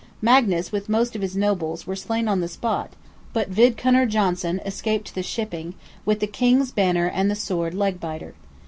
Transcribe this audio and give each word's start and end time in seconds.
Magnus, 0.19 0.71
with 0.71 0.89
most 0.89 1.15
of 1.15 1.21
his 1.21 1.37
nobles, 1.37 1.85
were 1.85 1.95
slain 1.95 2.27
on 2.27 2.41
the 2.41 2.47
spot, 2.47 2.93
but 3.33 3.51
Vidkunner 3.51 4.07
Johnsson 4.07 4.59
escaped 4.65 5.05
to 5.09 5.13
the 5.13 5.21
shipping, 5.21 5.75
"with 6.05 6.21
the 6.21 6.25
King's 6.25 6.71
banner 6.71 7.05
and 7.05 7.29
the 7.29 7.35
sword 7.35 7.75
Legbiter." 7.75 8.33